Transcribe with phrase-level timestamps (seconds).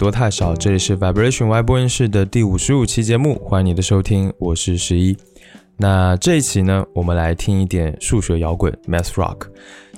[0.00, 0.56] 多，太少。
[0.56, 5.14] 这里是 Vibration Y 播音室的第五十五期节目，欢迎你的收听，我是十一。
[5.76, 9.48] 那这一期呢，我们来听一点数学摇滚 （Math Rock）。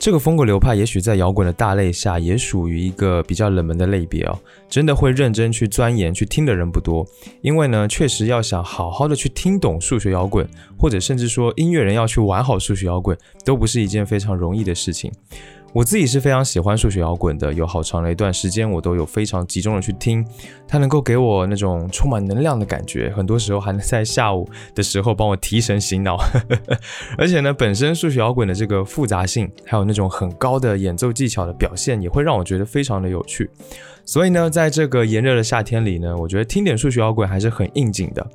[0.01, 4.37] 这个风格流派，也许在摇滚的大类下，也属于一个比较冷门的类别哦。
[4.69, 7.07] 真的会认真去钻研、去听的人不多，
[7.41, 10.45] 因为呢，确实要想好好的去听懂数学摇滚，
[10.77, 15.13] 或者甚至说音乐人要去玩好数学摇滚，都不是一件非常容易的事情。
[15.73, 20.23] 我自己是非常喜欢数学摇滚的，有好长的一段时间，我都有非常集中的去听，
[20.69, 26.19] 它能够给我那种充满能量的感觉，很多时候还能在下午的时候帮我提神醒脑。
[27.17, 33.49] 而且呢，本身数学摇滚的这个复杂性，还有那种很高的演奏技巧的表现，也会让我觉得非常的有趣。
[34.05, 38.27] 所以呢，在这个炎热的夏天里呢，我觉得听点数学摇滚还是很应景的。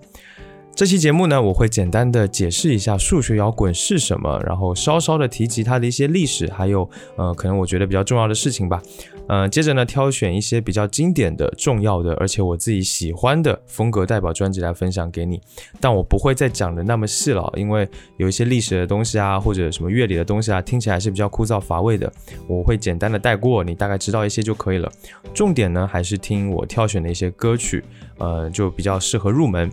[0.78, 8.80] 这期节目呢，我会简单的解释一下数学摇滚是什么，然后稍稍的提及它的一些历史，还有呃，可能我觉得比较重要的事情吧。
[9.28, 15.42] 呃，接着呢，挑选一些比较经典的、重要的，而且我自己喜欢的风格代表专辑来分享给你。
[15.82, 22.14] 但我不会再讲的那么细了，因为有一些历史的东西啊，或者什么乐理的东西啊，听起来是比较枯燥乏味的。
[22.48, 24.88] 我会简单的带过，你大概知道一些就可以了。
[25.34, 27.84] 重点呢，还是听我挑选的一些歌曲，
[28.20, 29.72] 呃，就比较适合入门。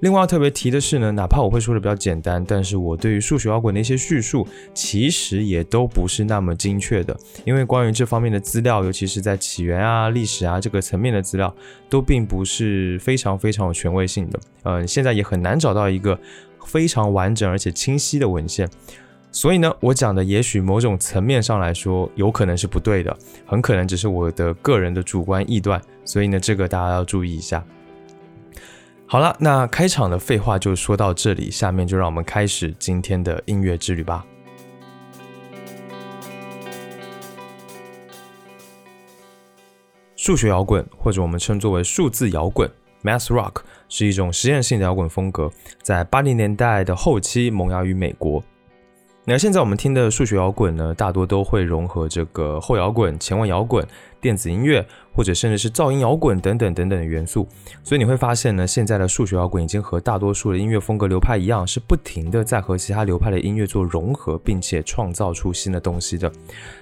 [0.00, 7.16] 另外要特别提的是呢，哪怕我会说的比较简单，但是我对于数学摇滚的一些叙述，其实也都不是那么精确的。
[7.44, 11.54] 因为关于这方面的资料，尤其是在起源啊、历史啊这个层面的资料，
[11.88, 14.38] 都并不是非常非常有权威性的。
[14.64, 16.18] 呃，现在也很难找到一个
[16.64, 18.68] 非常完整而且清晰的文献。
[19.32, 25.80] 所以呢，我讲的也许某种层面上来说，有可能是不对的，很可能只是我的个人的主观臆断。
[26.04, 27.64] 所以呢，这个大家要注意一下。
[29.08, 34.26] 好了，那开场的废话就说到这里，下面就让我们开始今天的音乐之旅吧。
[40.16, 42.68] 数学摇滚，或者我们称作为数字摇滚
[43.04, 45.52] （Math Rock），是一种实验性的摇滚风格，
[45.82, 48.42] 在八零年代的后期萌芽于美国。
[49.28, 53.86] 那现在我们听的数学摇滚呢，大多都会融合这个后摇滚、前卫摇滚、
[54.26, 54.84] 电子音乐。
[55.16, 57.48] 或者甚至是噪音摇滚等等等等的元素，
[57.82, 66.30] 所以你会发现呢，现在的数学摇滚已经和大多数的音乐风格流派一样，是不停的在和其他流派的音乐做融合，并且创造出新的东西的。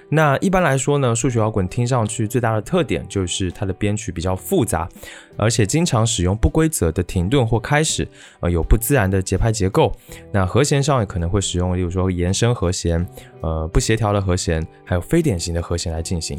[0.09, 4.89] 那一般来说呢，数学摇滚听上去最大的特点就是它的编曲比较复杂，
[5.37, 8.05] 而且经常使用不规则的停顿或开始，
[8.41, 9.93] 呃，有不自然的节拍结构。
[10.33, 13.07] 那和弦上也可能会使用，例如说延伸和弦，
[13.39, 16.37] 呃，不协调的和弦，还有非典型的和弦来进行。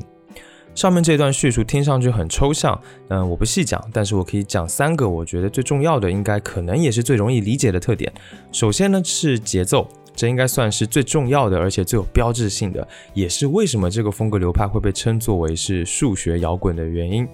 [0.77, 2.79] 上面这段叙述听上去很抽象，
[3.09, 8.13] 嗯，我不细讲，但是我可以讲三个我觉得最重要的，应该可能也是最容易理解的特点。
[8.53, 17.27] 首先呢是节奏，这应该算是最重要的，而且最有标志性的，也是为什么这个风格流派会被称作为是数学摇滚的原因。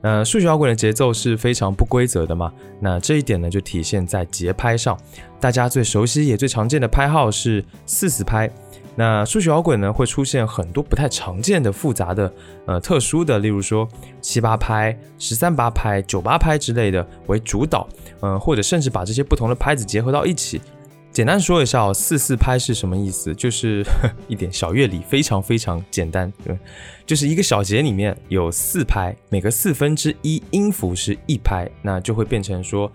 [0.00, 4.98] 呃，数学摇滚的节奏是非常不规则的嘛，那这一点呢就体现在节拍上，
[5.38, 8.50] 大家最熟悉也最常见的拍号是四四拍。
[8.98, 12.32] 那数学摇滚呢，会出现很多不太常见的、复杂的、
[12.66, 13.88] 呃特殊的，例如说
[14.20, 17.88] 七八拍、十三八拍、九八拍之类的为主导，
[18.22, 20.60] 嗯，或者甚至把这些不同的拍子结合到一起。
[21.12, 23.32] 简单说一下哦，四四拍是什么意思？
[23.36, 23.86] 就是
[24.26, 26.58] 一点小乐理，非常非常简单，对，
[27.06, 32.90] 就是一个小节里面有四拍，每个四分之一音符是一拍，那就会变成说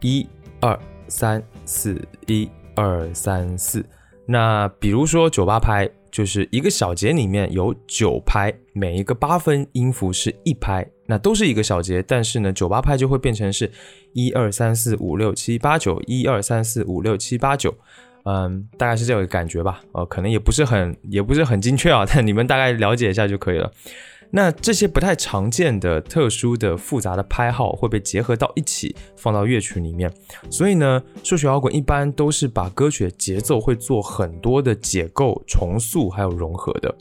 [0.00, 0.24] 一
[0.60, 0.78] 二
[1.08, 3.84] 三四，一二三四。
[4.26, 13.70] 那比如说九八拍，就是一个小节里面有九拍，每一个八分音符是一拍，那都是一个小节，但是呢，九八拍就会变成是
[14.12, 17.74] 一二三四五六七八九，一二三四五六七八九，
[18.24, 23.70] 嗯，大概是这样一个感觉吧，呃，可能也不是很也不是很精确啊，但你们大概了解一下就可以了。
[24.36, 30.12] 那这些不太常见的、特殊的、复杂的拍号会被结合到一起，放到乐曲里面。
[30.50, 36.92] 所以呢，数学摇滚一般都是把歌曲的节奏会做很多的解构、重塑还有融合的。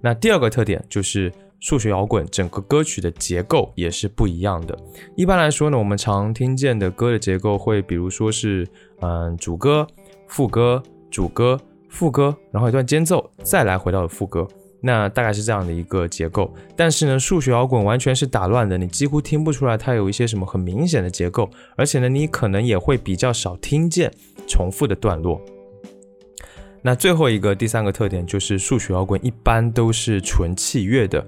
[0.00, 4.76] 那第二个特点就是数学摇滚整个歌曲的结构也是不一样的。
[5.14, 8.66] 一般来说呢，我们常听见的歌的结构会，比如说是
[9.02, 9.86] 嗯主歌、
[10.26, 11.56] 副歌、主歌、
[11.88, 14.48] 副歌，然后一段间奏，再来回到副歌。
[14.84, 24.12] 那大概是这样的一个结构，但是呢，数学摇滚完全是打乱的，你几乎听不出来它有一些什么很明显的结构，而且呢，你可能也会比较少听见
[24.48, 25.40] 重复的段落。
[26.84, 31.24] 那最后一个第三个特点就是数学摇滚一般都是纯器乐的，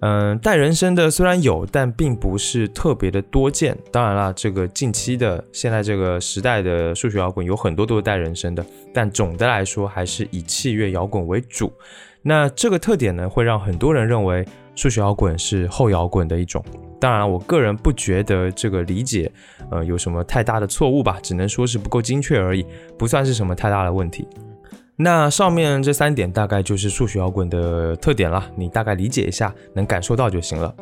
[0.00, 3.76] 嗯，带人声的虽然有，但并不是特别的多见。
[3.92, 8.64] 当然了，这个近期的现在这个时代的数学摇滚有很多都是带人声的，
[8.94, 11.70] 但总的来说还是以器乐摇滚为主。
[12.28, 14.44] 那这个特点呢，会让很多人认为
[14.74, 16.60] 数学摇滚是后摇滚的一种。
[16.98, 19.30] 当然，我个人不觉得这个理解，
[19.70, 22.66] 呃，有什么太大的错误吧，只能说是不够精确而已，
[22.98, 24.26] 不算是什么太大的问题。
[24.96, 30.74] 那上面这三点大概就是数学摇滚的特点了，你大概理解一下，能感受到就行了。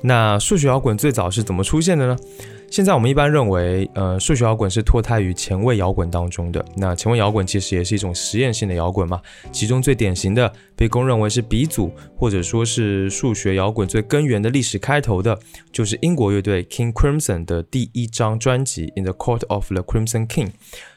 [0.00, 2.16] 那数学摇滚最早是怎么出现的呢？
[2.70, 6.64] 现在我们一般认为，呃，数学摇滚是脱胎于前卫摇滚当中的。
[6.76, 9.20] 那前卫摇滚其实也是一种实验性的摇滚嘛，
[9.50, 15.36] 其中最典型的，被公认为是鼻祖，或者说是数学摇滚最根源的历史开头的，
[15.72, 20.46] 就是英国乐队 King Crimson 的第一张专辑《In the Court of the Crimson King》。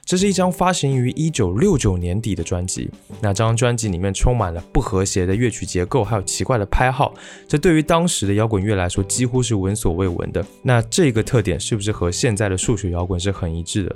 [0.06, 2.90] 这是一张发行于一九六九年底的专辑。
[3.22, 7.14] 那张专辑里面充满了不和谐的乐曲结构，还有奇怪的拍号，
[7.48, 10.46] 这对于当时的摇滚乐来说几乎是闻所未闻的。
[10.62, 13.96] 那这个特点是不是和现在的数学摇滚是很一致的？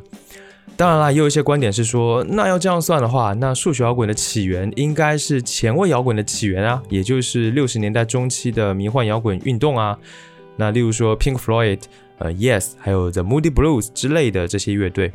[0.76, 9.98] 当然啦，也有一些观点是说，那要这样算的话，那数学摇滚的起源应该是前卫摇滚的起源啊，也就是六十年代中期的迷幻摇滚运动啊。
[10.56, 11.80] 那例如说 Pink Floyd、
[12.20, 15.12] 呃 Yes，还有 The Moody Blues 之类的这些乐队。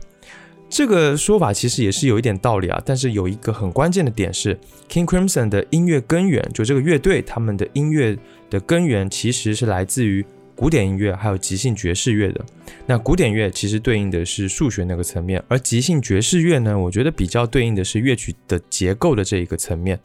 [0.69, 4.59] 这个说法其实也是有一点道理啊，但是有一个很关键的点是
[4.89, 8.17] ，King Crimson 的音乐根源，就这个乐队他们的音乐
[8.49, 10.25] 的根源其实是来自于
[10.63, 12.41] 古典音乐还有即兴爵士乐的。
[12.87, 19.99] 那古典乐其实对应的是数学那个层面，而即兴爵士乐呢，我觉得比较对应的是乐曲的结构的这一个层面。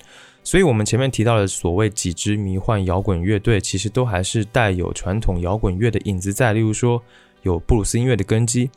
[0.44, 7.00] 所以，我们前面提到的所谓几支迷幻摇滚乐队，其实都还是带有传统摇滚乐的影子在，例如说
[7.44, 8.68] 有布鲁斯音乐的根基。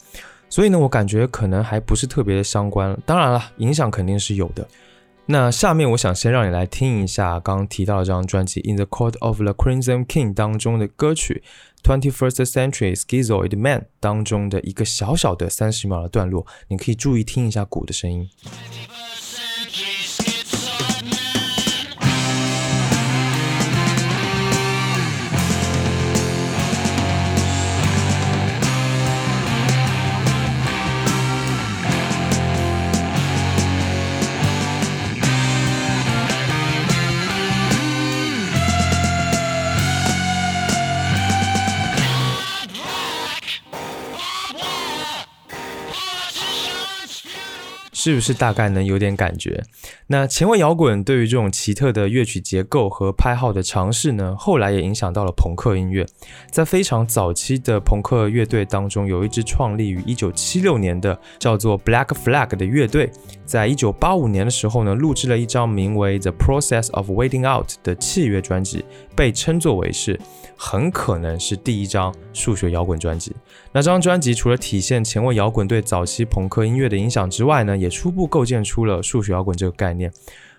[0.50, 2.94] 所以呢，我感觉可能还不是特别的相关。
[3.06, 4.68] 当然了，影响肯定是有的。
[5.26, 11.44] 那下面我想先让你来听一下刚刚提到的这张专辑《In the Court of the Crimson King》当中的歌曲
[11.88, 18.28] 《Twenty First Century Schizoid Man》当中的一个小小的三十秒的段落，你可以注意听一下鼓的声音。
[48.02, 49.62] 是不是大概能有点感觉？
[50.06, 56.06] 那前卫摇滚对于这种奇特的乐曲结构和拍号的尝试呢，后来也影响到了朋克音乐。
[56.50, 63.10] 在非常早期的朋克乐队当中，有一支创立于1976年的叫做 Black Flag 的乐队，
[63.44, 68.82] 在1985年的时候呢，录制了一张名为《The Process of Waiting Out》的器乐专辑，
[69.14, 70.18] 被称作为是
[70.62, 73.34] 很可能是第一张数学摇滚专辑。
[73.72, 80.12] 那张专辑除了体现前卫摇滚对早期朋克音乐的影响之外呢，也初步构建出了数学摇滚这个概念。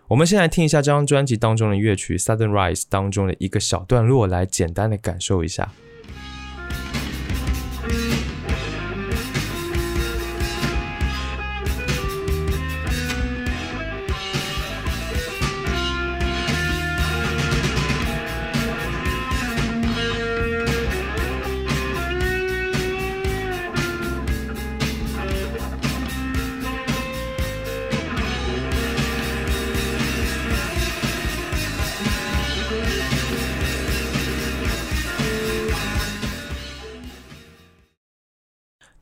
[0.08, 5.72] 我们先来听一下这张专辑当中的乐曲《Southern Rise》当中的一个小段落，来简单的感受一下。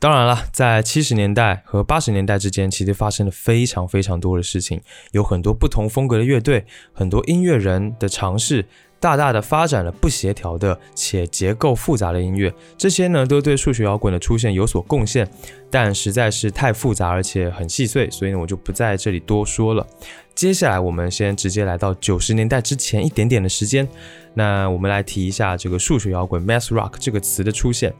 [0.01, 8.65] 当然了，在七十年代和八十年代之间，其实发生了非常非常多的事情，有很多不同风格的乐队，很多音乐人的尝试，
[9.01, 12.53] 大大的发展了不协调的且结构复杂的音乐。
[12.77, 15.29] 这些呢，都对数学摇滚的出现有所贡献，
[15.69, 19.85] 但实在是太复杂而且很细碎，所以呢，我就不在这里多说了。
[20.33, 23.85] 接下来，我们先直接来到九十年代之前一点点的时间，
[24.33, 27.93] 那我们来提一下这个数学摇滚 （math rock） 这个词的出现。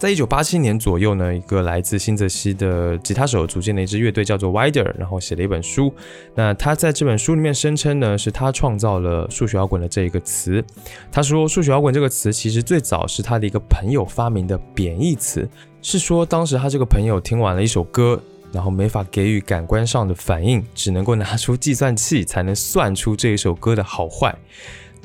[0.00, 5.92] 在一九八七年左右呢，一个来自新泽西的吉他手组建了一支乐队叫做 Wider，然后写了一本书。
[6.34, 10.64] 那他在这本书里面声称呢，是他创造了数学摇滚的这一个词。
[11.12, 15.46] 他说，数学摇滚这个词其实最早是他的一个朋友发明的贬义词，
[15.82, 18.18] 是说当时他这个朋友听完了一首歌，
[18.52, 24.34] 然后没法给予感官上的反应，只能够拿出计算器才能算出这一首歌的好坏。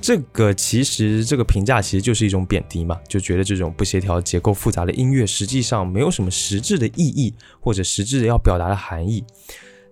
[0.05, 9.25] 这个其实这个评价其实就是一种贬低嘛，就觉得这种不协调、结构复杂的音乐实际上没有什么实质的意义或者实质的要表达的含义。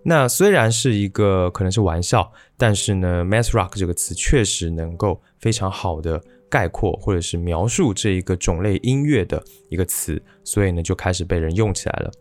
[0.03, 12.11] 那虽然是一个可能是玩笑，但是呢，math rock 这个词确实能够非常好的概括或者是描述这一个种类音乐的一个词，所以呢就开始被人用起来了。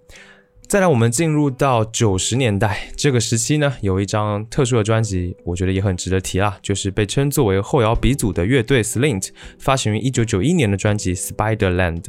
[0.73, 12.01] 再来，我们进入到九十年代这个时期呢，有一张特殊的专辑，我觉得也很值得提啦，就是被称作为后摇鼻祖的乐队 Slint 发行于一九九一年的专辑《Spiderland》。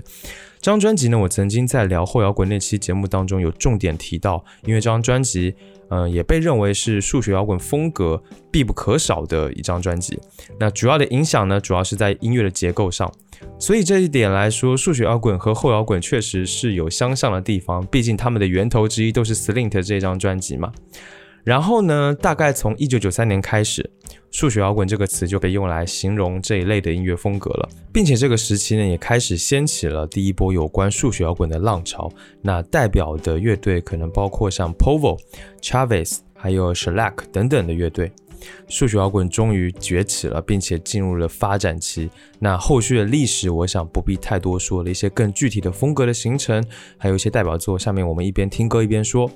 [0.61, 5.53] 这张专辑呢，我曾经在聊后摇滚那期节目当中有重点提到，因为这张专辑，
[5.93, 8.19] 嗯，也被认为是数学摇滚风格
[8.49, 10.17] 必不可少的一张专辑。
[10.59, 13.11] 那主要的影响呢，主要是在音乐的结构上。
[13.59, 20.71] 所以这一点来说，数学摇滚和后摇滚确实是有相像的地方，毕竟他们的源头之一都是 Slint 这张专辑嘛。
[21.43, 23.89] 然后呢，大概从一九九三年开始，
[24.31, 32.09] 数学摇滚这个词就被用来形容这一类的音乐风格了，并且这个时期呢，也开始掀起了第一波有关数学摇滚的浪潮。
[32.41, 35.19] 那代表的乐队可能包括像 Povo、
[35.61, 38.11] Chavez 还有 Shellac 等等的乐队。
[38.67, 42.09] 数学摇滚终于崛起了，并且进入了发展期。
[42.39, 44.89] 那后续的历史，我想不必太多说了。
[44.89, 46.61] 一些更具体的风格的形成，
[46.97, 49.29] 还有一些代表作，下面我们一边听歌一边说。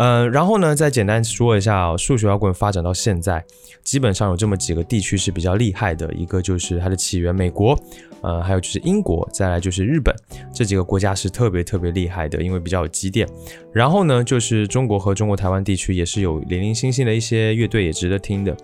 [0.00, 3.44] 嗯，然后呢，再简单说一下，数学摇滚发展到现在，
[3.82, 7.76] 基本上有这么几个地区是比较厉害的，一个就是它的起源美国。
[8.22, 10.14] 呃，还有就是英国，再来就是日本，
[10.52, 13.28] 这几个国家是特别特别厉害的，因为比较有积淀。
[13.72, 18.56] 然后呢，就是中国和中国台湾地区也是有零零星星的一些乐队，也值得听的。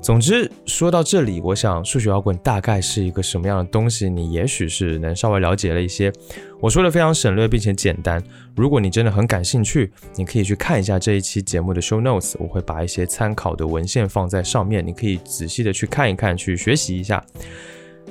[0.00, 6.12] 总之说到这里，我想数学摇滚大概是一个什么样的东西，你也许是能稍微了解了一些。
[6.60, 8.22] 我说的非常省略并且简单。
[8.56, 17.24] 如果你真的很感兴趣，你可以去看一下这一期节目的 show notes，我会把一些参考的文献放在上面，你可以仔细的去看一看，去学习一下。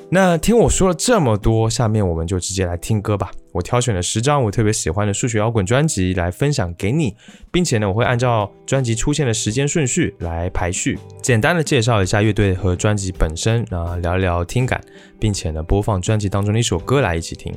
[0.09, 3.29] 那听我说了这么多，下面我们就直接来听歌吧。
[3.51, 7.13] 我挑选了十张我特别喜欢的数学摇滚专辑来分享给你，
[7.51, 14.79] 并且呢，我会按照专辑出现的时间顺序来排序，简单的介绍一下乐队和专辑本身，啊，聊一聊听感，
[15.19, 17.53] 并且呢，播放专辑当中的一首歌来一起听。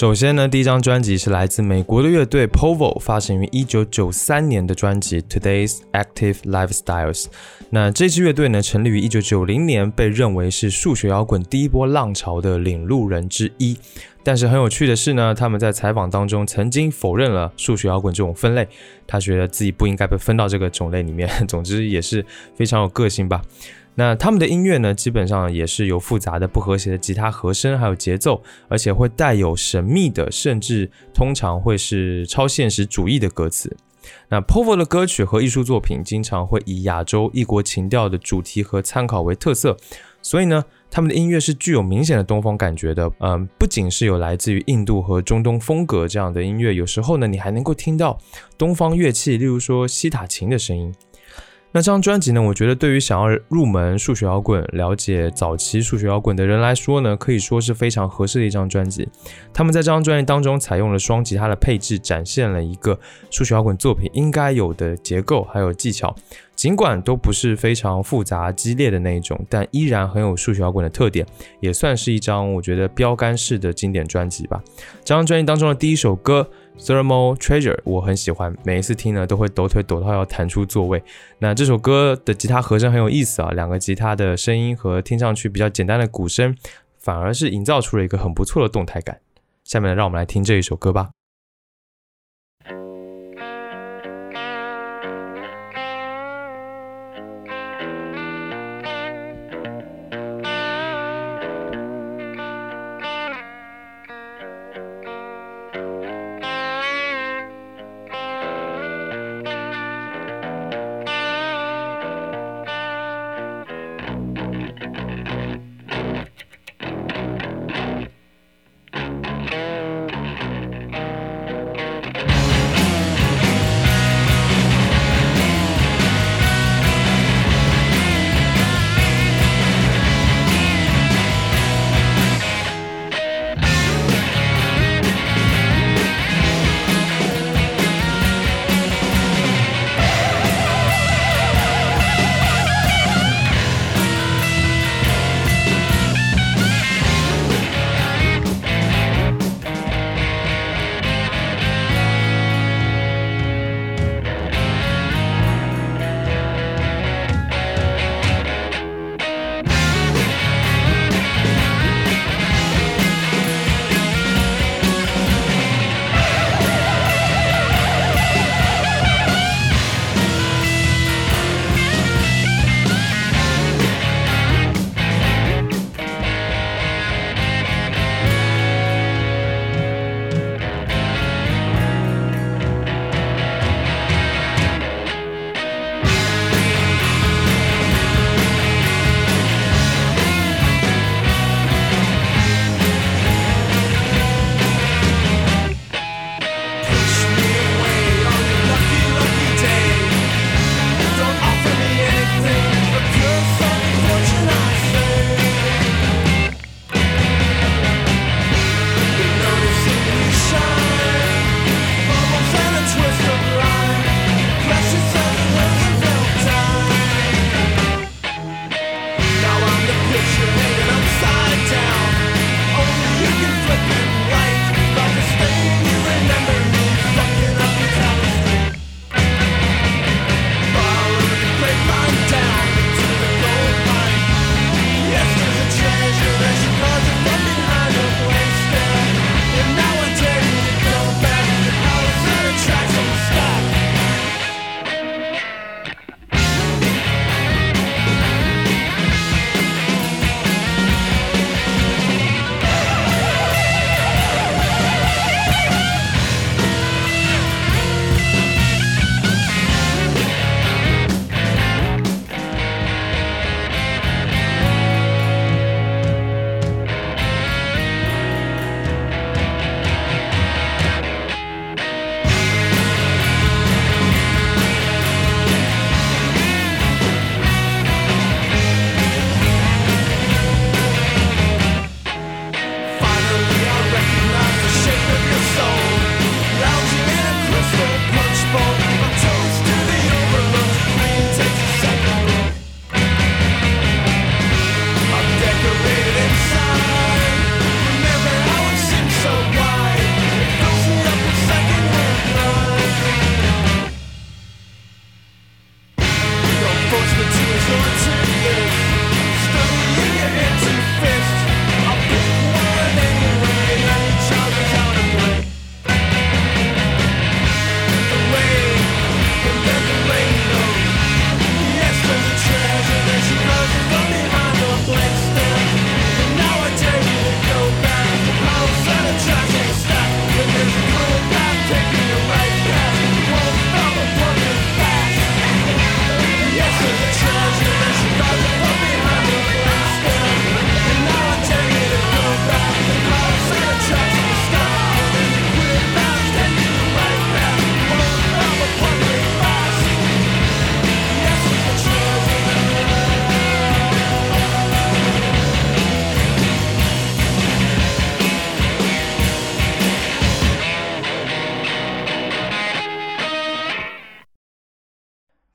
[0.00, 7.26] 首先呢，第一张专辑是来自美国的乐队 Povo 发行于一九九三年的专辑 Today's Active Lifestyles。
[7.68, 13.76] 那这支乐队呢，成立于一九九零年，被认为是数学摇滚第一波浪潮的领路人之一。
[14.22, 18.66] 但是很有趣的是呢，他们在采访当中曾经否认了数学摇滚这种分类，
[19.06, 21.28] 他觉得自己不应该被分到这个种类里面。
[21.46, 23.42] 总之也是非常有个性吧。
[24.00, 33.76] 那他们的音乐呢，基本上也是有复杂的不和谐的吉他和声，还有节奏，而且会带有神秘的，甚至通常会是超现实主义的歌词。
[34.30, 39.76] 那 Povo 的歌曲和艺术作品经常会以亚洲异国情调的主题和参考为特色，
[40.22, 43.12] 所以呢，他们的音乐是具有明显的东方感觉的。
[43.18, 48.18] 嗯，不仅是有来自于印度和中东风格这样的音乐，有时候呢，你还能够听到
[48.56, 50.90] 东方乐器，例如说西塔琴的声音。
[51.72, 52.42] 那这张专辑呢？
[52.42, 59.08] 我觉得对于想要入门数学摇滚、了解早期数学摇滚的人来说呢，可以说是非常合适的一张专辑。
[59.52, 62.98] 他们在这张专辑当中采用了双吉他的配置，展现了一个
[63.30, 66.12] 数学摇滚作品应该有的结构还有技巧。
[66.60, 71.24] 尽管都不是非常复杂激烈的那一种，但依然很有数学摇滚的特点，
[71.58, 74.62] 也算是一张我觉得标杆式的经典专辑吧。
[75.02, 76.46] 这张专辑当中的第一首歌。
[76.78, 81.02] Thermal Treasure，我很喜欢，每一次听呢都会抖腿抖到要弹出座位。
[81.38, 86.54] 那这首歌的吉他和声很有意思啊，两个吉他的声音和听上去比较简单的鼓声，
[86.98, 89.18] 反而是营造出了一个很不错的动态感。
[89.64, 91.10] 下面，让我们来听这一首歌吧。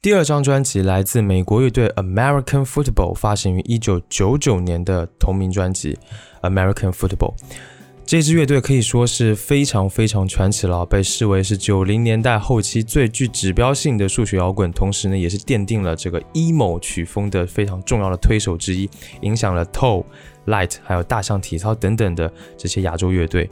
[0.06, 5.98] 第二张专辑来自美国乐队 American Football，发行于一九九九年的同名专辑
[6.44, 7.34] American Football。
[8.06, 18.88] 这支乐队可以说是非常非常传奇了，被视为是九零年代后期最具指标性的数学摇滚，同时呢，也是奠定了这个 emo 曲风的非常重要的推手之一，
[19.22, 20.06] 影响了 Toe、
[20.46, 23.50] Light 还有大象体操等等的这些亚洲乐队。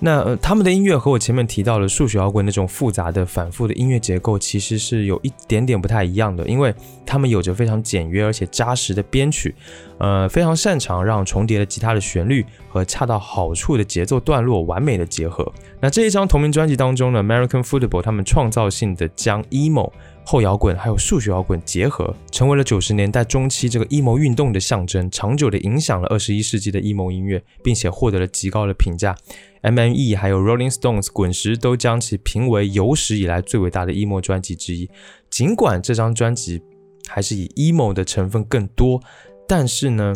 [0.00, 6.72] 那呃，他们的音乐和我前面提到的数学摇滚那种复杂的、反复的音乐结构，其实是有一点点不太一样的，因为
[7.04, 9.54] 他们有着非常简约而且扎实的编曲，
[9.98, 15.52] 呃，非常擅长让重叠的吉他的旋律和恰到好处的节奏段落完美的结合。
[15.80, 19.90] 那这一张同名专辑当中呢，American Football 他们创造性的将 emo。
[20.30, 29.16] 后摇滚还有数学摇滚结合，成为了九十年代中期这个 emo 运动的象征，长久的影响了二十一世纪的 emo 音乐，并且获得了极高的评价。
[29.62, 30.14] M.M.E.
[30.14, 34.90] 还有 Rolling Stones 滚石都将其评为有史以来最伟大的 emo 专辑之一。
[35.30, 36.60] 尽管这张专辑
[37.06, 39.00] 还是以 emo 的成分更多，
[39.48, 40.14] 但是呢。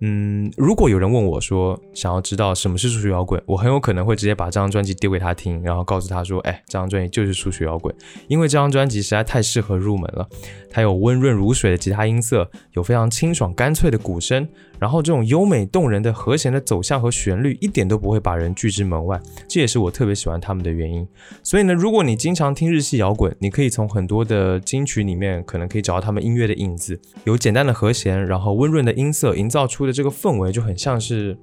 [0.00, 7.94] 嗯，如果有人问我说想要知道什么是数学摇滚，我很有可能会直接把这张专辑丢给他听，然后告诉他说：“哎，这张专辑就是数学摇滚，
[8.26, 10.28] 因为这张专辑实在太适合入门了。
[10.70, 14.46] 它有温润如水的吉他音色，有非常清爽干脆的鼓声。”
[14.84, 19.18] 然后这种优美动人的和弦的走向和旋律一点都不会把人拒之门外，
[19.48, 21.08] 这也是我特别喜欢他们的原因。
[21.42, 31.34] 所以呢，如果你经常听日系摇滚，你可以从很多的金曲里面可能可以找到他们音乐的影子，有简单的和弦，然后温润的音色，营造出的这个氛围就很像是，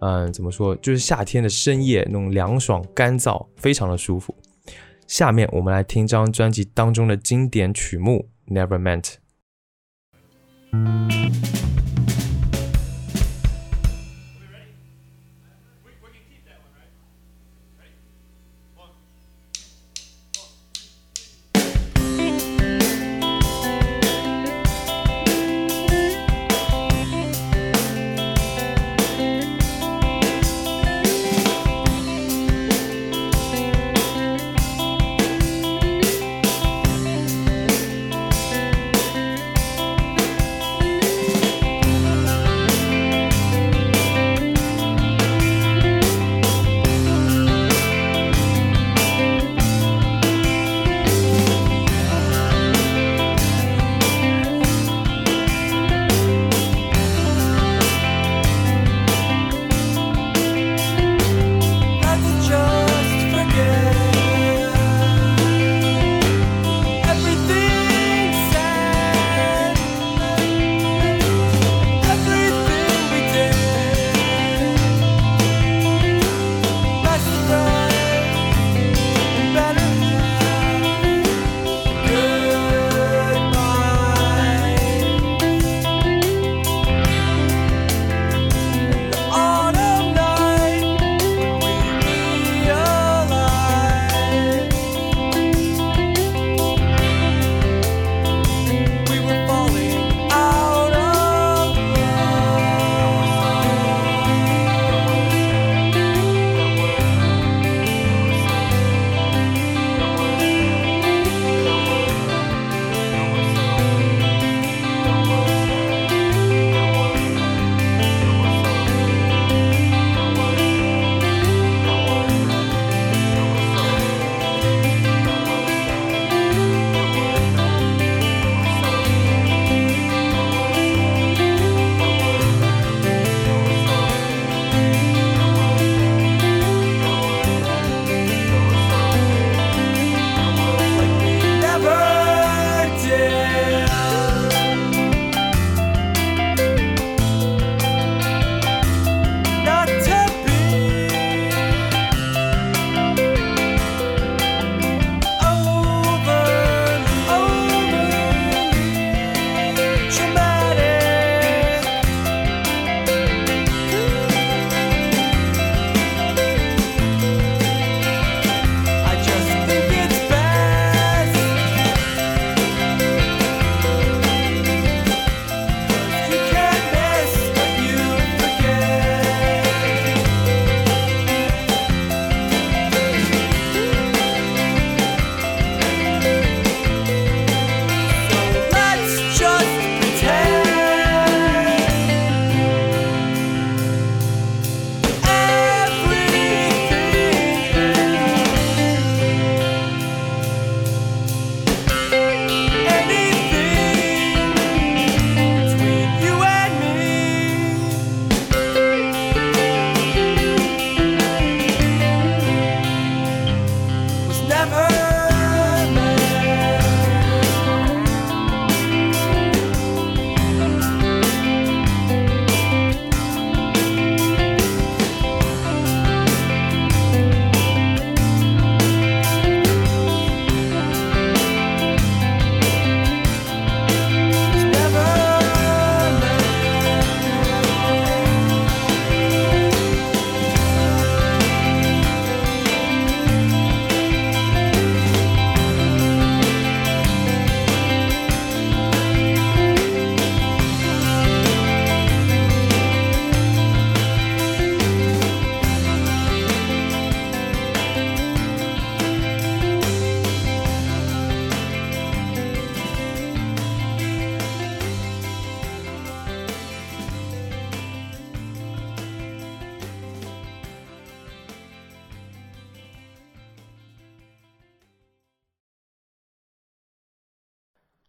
[0.00, 4.34] 嗯，怎么说，就是夏天的深夜那种凉爽干燥，非常的舒服。
[5.06, 9.14] 下面我们来听张专辑当中的经典曲目《Never Meant》。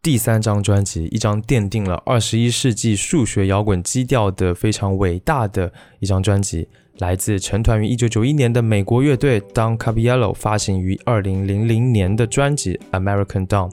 [0.03, 13.71] 第三张专辑，一张奠定了二十一世纪数学摇滚基调的非常伟大的一张专辑，来自成团于一九九一年的美国乐队 Don Caballero 发行于二零零零年的专辑《American Dawn》。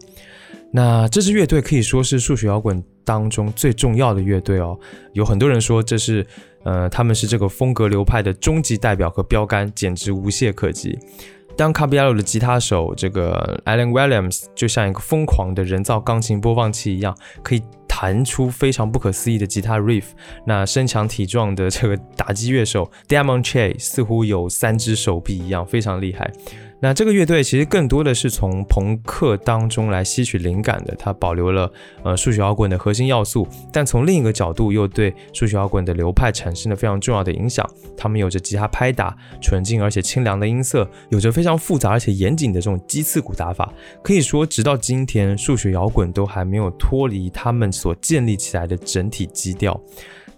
[0.72, 4.78] 那这支乐队可以说是数学摇滚当中最重要的乐队哦。
[5.14, 6.24] 有很多人说这是，
[6.62, 10.96] 呃，他们是这个风格流派的终极代表和标杆，简直无懈可击。
[11.60, 20.04] 当卡比亚罗的吉他手这个 Alan Williams 就像一个疯狂的人造钢琴播放器一样，可以弹出非常不可思议的吉他 riff。
[20.46, 26.32] 那身强体壮的这个打击乐手 Damon Che 似乎有三只手臂一样，非常厉害。
[26.82, 31.70] 那这个乐队其实更多的是从朋克当中来吸取灵感的，它保留了
[32.02, 37.68] 呃数学摇滚的核心要素，但从另一个角度又对数学摇滚的流派产生了非常重要的影响。
[37.98, 43.70] 他们有着吉他拍打纯净而且清凉的音色，有着非常复杂而且严谨的这种鸡刺鼓打法。
[44.02, 49.78] 可以说，直到今天，数学摇滚都还没有脱离他们所建立起来的整体基调。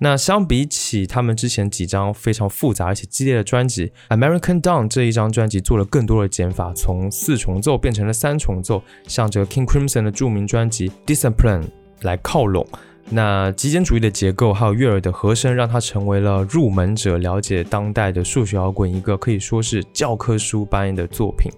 [0.02, 11.62] 那相比起他们之前几张非常复杂而且激烈的专辑，《American Dawn》这一张专辑做了更多的减法，从四重奏变成了三重奏，向着 King Crimson 的著名专辑《Discipline》
[12.00, 12.66] 来靠拢。
[13.10, 21.48] 那极简主义的结构还有悦耳的和声，让它成为了入门者了解当代的数学摇滚一个可以说是教科书般的作品。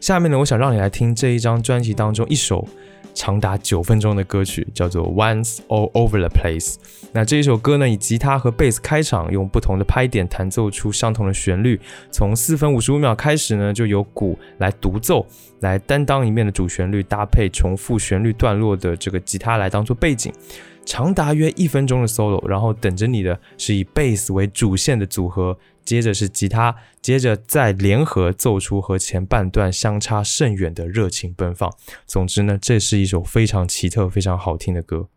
[0.00, 2.64] 下面呢，我想让你来听这一张专辑当中一首。
[3.12, 6.74] 长达九分钟的歌曲叫做《Once All Over the Place》。
[7.12, 11.80] 那这一首歌呢，以吉他和贝斯开场，用不同的拍点弹奏出相同的旋律。
[12.10, 15.26] 从四分五十五秒开始呢，就由鼓来独奏，
[15.60, 20.32] 来担当一面的主旋律，搭配重复旋律段落的这个吉他来当做背景。
[20.86, 25.56] 长达约一分钟的 solo，然后等着你的是以贝斯为主线的组合。
[25.84, 31.72] 接着是吉他，接着再联合奏出和前半段相差甚远的热情奔放。
[32.06, 35.08] 总之呢，这是一首非常奇特、非常好听的歌。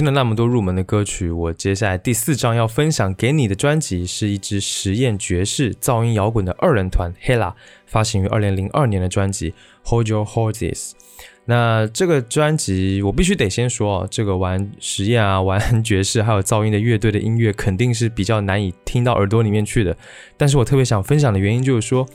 [0.00, 7.52] 听了那么多入门的歌曲，我接下来第四张要分享给你的专辑是一支实验爵士噪音摇滚的二人团 Hella
[7.84, 9.52] 发行于二零零二年的专辑
[9.84, 10.92] Hold Your Horses。
[11.44, 19.94] 那这个专辑我必须得先说哦，这个玩实验啊、玩爵士还有噪音的乐队的音乐肯定是比较难以听到耳朵里面去的。
[20.38, 22.08] 但是我特别想分享的原因就是说。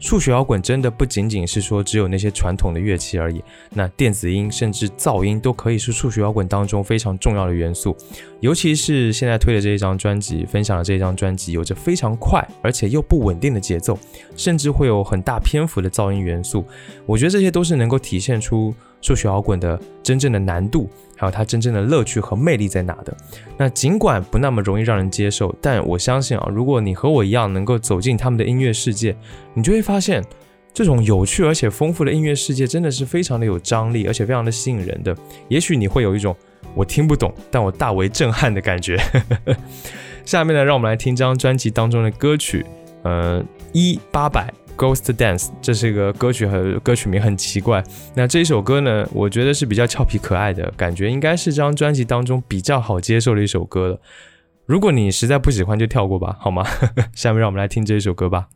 [0.00, 3.44] 数学摇滚真的不仅仅是说只有那些传统的乐器而已，
[3.74, 7.94] 那电子音甚至噪音都可以是数学摇滚当中非常重要的元素。
[8.40, 13.96] 尤其是现在推的这一张专辑，分享的这一张专辑，有着非常快而且又不稳定的节奏，
[14.34, 16.64] 甚至会有很大篇幅的噪音元素。
[17.04, 20.88] 我觉得这些都是能够体现出数学摇滚的真正的难度。
[21.16, 23.14] 还有它真正的乐趣和魅力在哪的？
[23.58, 29.14] 那尽管不那么容易让人接受，但我相信啊，如果你和我一样能够走进他们的音乐世界，
[29.52, 30.24] 你就会发现，
[30.72, 35.14] 这种有趣而且丰富的音乐世界真的是非常的有张力，而且非常的吸引人的。
[35.48, 36.34] 也许你会有一种
[36.74, 38.98] 我听不懂，但我大为震撼的感觉。
[40.24, 42.64] 下面呢，让我们来听这张专辑当中的歌曲，
[43.02, 43.44] 呃，
[43.74, 44.50] 一八百。
[44.80, 47.84] Ghost Dance，这是一个歌曲和歌曲名很奇怪。
[48.14, 54.00] 那这一首歌呢，我觉得是比较俏皮可爱的感觉，应该是这张专辑当中比较好接受的一首歌了。
[54.64, 56.64] 如果你实在不喜欢，就跳过吧，好吗？
[57.14, 58.48] 下面让我们来听这一首歌吧。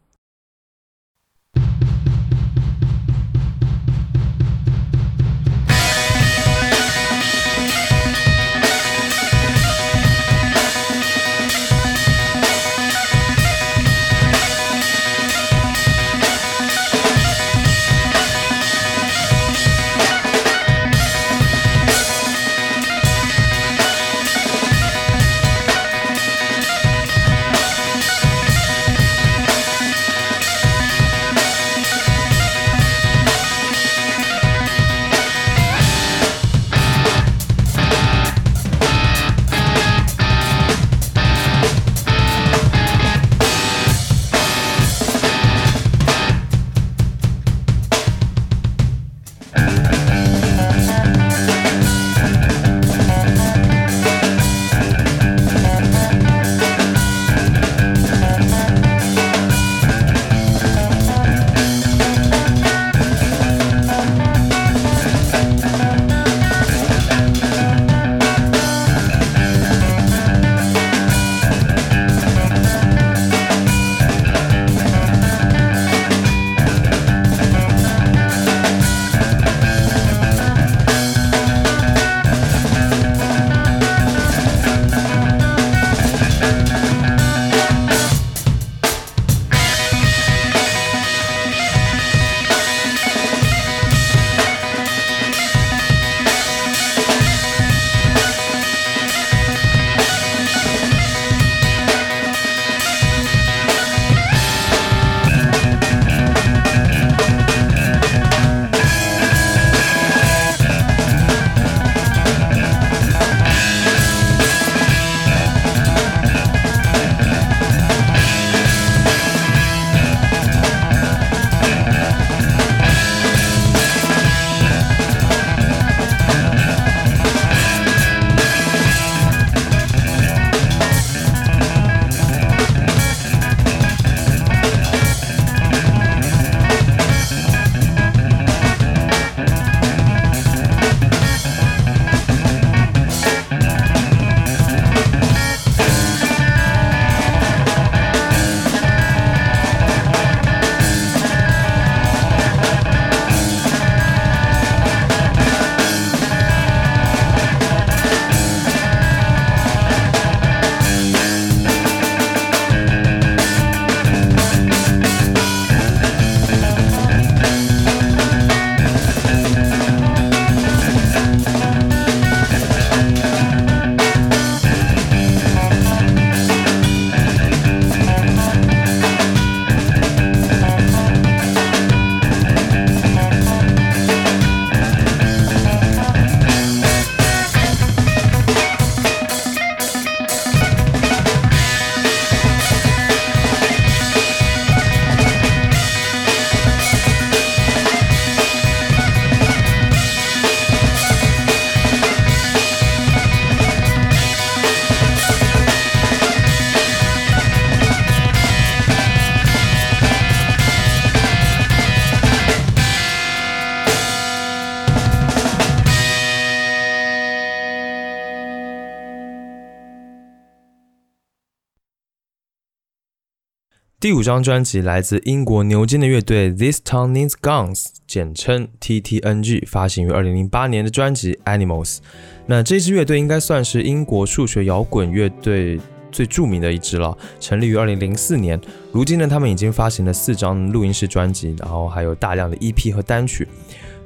[224.05, 232.01] 第五张专辑来自英国牛津的乐队 This Town Needs Guns，简称 TTNG，发行于二零零八年的专辑 Animals。
[232.45, 235.81] 那这支乐队应该算是英国数学摇滚乐队
[236.13, 238.61] 最著名的一支了，成立于二零零四年。
[238.93, 243.49] 如今呢，他们已经发行了四张录音室专辑，然后还有大量的 EP 和单曲。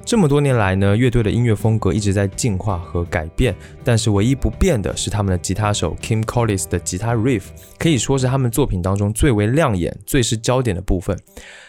[0.09, 3.55] 这么多年来呢，乐队的音乐风格一直在进化和改变，
[3.85, 7.43] 但是唯一不变的是他们的吉他手 Kim Collis 的吉他 riff，
[7.79, 11.15] 可以说是他们作品当中最为亮眼、最是焦点的部分。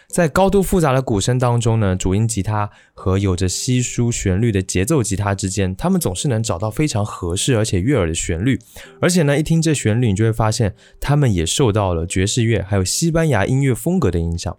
[0.10, 8.60] 在高度复杂的鼓声当中呢，主音吉他和有着稀疏旋律的节奏吉他之间，他们总是能找到非常合适而且悦耳的旋律。
[9.00, 14.58] 而且呢，一听这旋律，你就会发现他们也受到了爵士乐还有西班牙音乐风格的影响。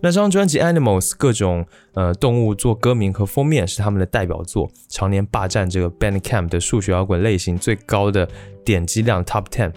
[0.00, 1.64] 那张专辑《Animals》各种
[1.94, 8.28] 呃动物做歌名和封面是他们的代表作，常年霸占这个 Bandcamp 的数学摇滚类型最高的
[8.64, 9.72] 点击量 Top Ten。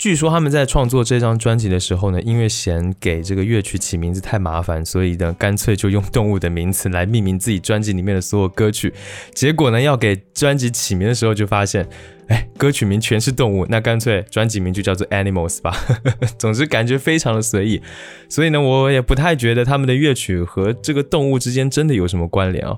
[0.00, 8.94] 据说他们在创作这张专辑的时候呢，因为嫌给这个乐曲起名字太麻烦，所以呢，干脆就用动物的名词来命名自己专辑里面的所有歌曲。
[9.34, 11.86] 结果呢，要给专辑起名的时候，就发现，
[12.28, 15.76] 哎，歌曲名全是动物，那干脆专辑名就叫做 Animals 吧。
[16.40, 17.82] 总之，感觉非常的随意。
[18.26, 22.74] 所以呢，我也不太觉得他们的乐曲和这个动物之间真的有什么关联啊。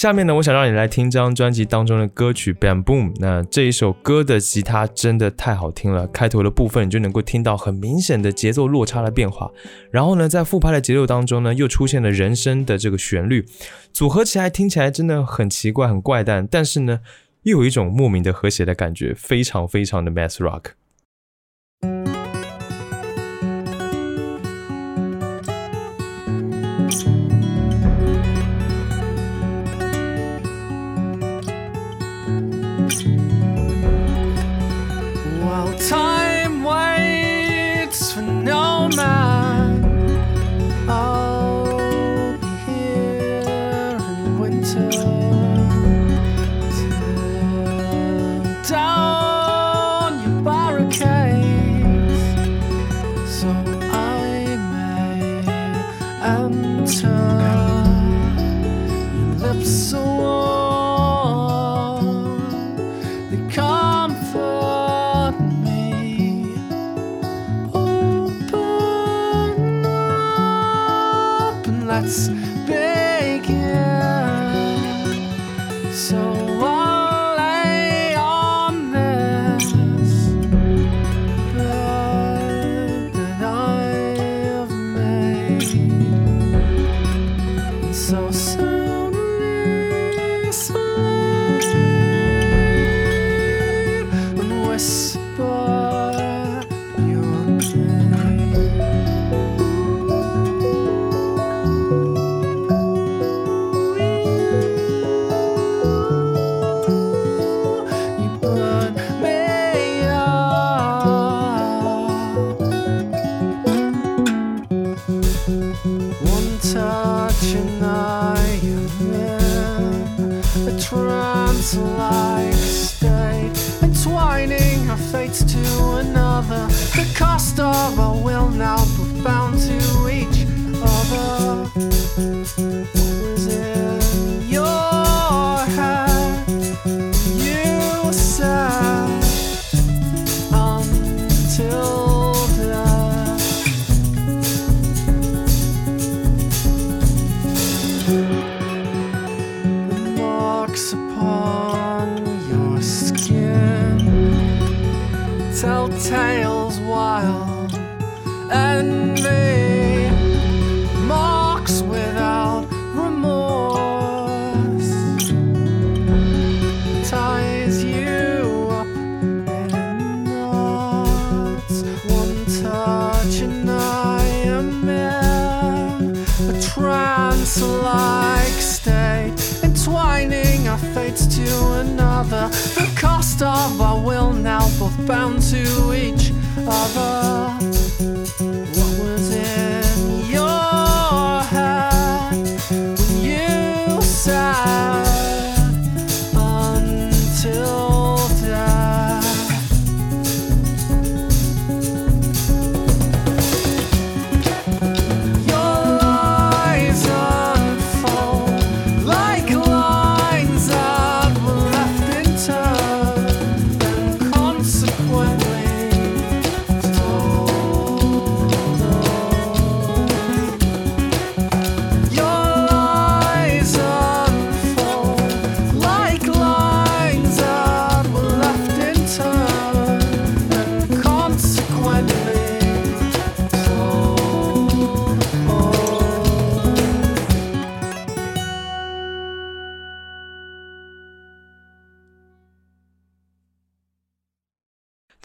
[0.00, 3.12] 下面呢，我想让你来听这张专辑当中的歌曲《Bam Boom》。
[3.18, 9.50] 那这一首歌的吉他真的太好听了，开头的部分你就能够听到很明显的节奏落差的变化。
[9.90, 13.44] 然后呢，在复拍的节奏当中呢，又出现了人声的这个旋律，
[13.92, 17.00] 组合起来听起来真的很奇怪、很怪诞，但是呢，
[17.42, 20.79] 又有一种莫名的和谐的感觉，非常非常的 Math Rock。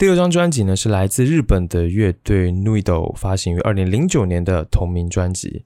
[0.06, 5.64] 第六张专辑呢是来自日本的乐队 Nuido 发行于二零零九年的同名专辑。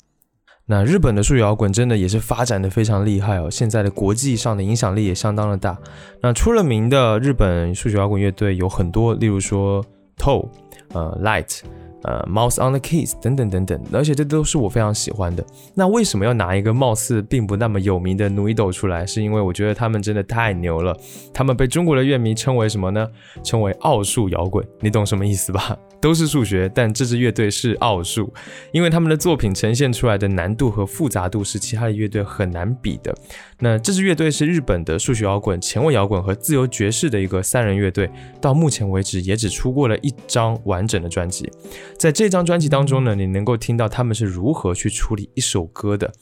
[0.66, 5.78] 那日本的数学摇滚真的也是发展的非常厉害哦，现在的国际上的影响力也相当的大。
[6.22, 9.84] 那出了名的日本数学摇滚乐队有很多，例如说
[10.18, 10.48] Toe，
[10.94, 11.60] 呃，Light。
[12.04, 15.45] 呃，Mouse on the Keys 等等等等，而且这都是我非常喜欢的。
[15.74, 19.06] 那为什么要拿一个貌似并不那么有名的 Nuido 出来？
[19.06, 20.97] 是因为我觉得他们真的太牛了。
[21.34, 23.08] 他们被中国的乐迷称为什么呢？
[23.43, 25.78] 称为奥数摇滚，你懂什么意思吧？
[26.02, 28.34] 都是数学，但这支乐队是奥数，
[28.72, 33.14] 因为他们的作品呈现出来的难度和复杂度是其他的乐队很难比的。
[33.60, 41.52] 那这支乐队是日本的数学摇滚、前卫摇滚和自由爵士的一个三人乐队，到目前为止也只出过了一张完整的专辑。
[42.00, 46.14] 在这张专辑当中呢，你能够听到他们是如何去处理一首歌的。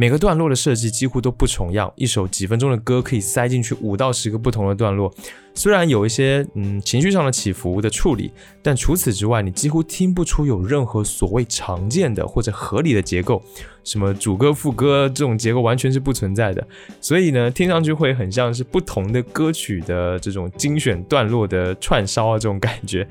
[0.00, 5.12] 每个段落的设计几乎都不重样，一首几分钟的歌可以塞进去五到十个不同的段落。
[5.54, 8.30] 虽然有一些嗯情绪上的起伏的处理，
[8.62, 13.42] 但除此之外，你几乎听不出有任何所谓常见的或者合理的结构，
[13.82, 16.64] 什么主歌副歌这种结构完全是不存在的。
[17.00, 23.04] 所以呢，听上去会很像是不同的歌曲的这种精选段落的串烧啊，这种感觉。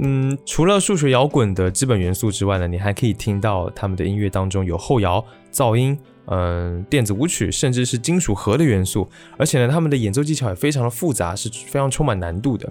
[0.00, 5.98] 嗯，除了数学摇滚的基本元素之外呢，你还可以听到他们的音乐当中有后摇、噪音。
[6.26, 9.08] 嗯，电子舞曲甚至是金属核的元素，
[9.38, 12.70] 而且呢，他们的演奏技巧也非常的复杂，是非常充满难度的。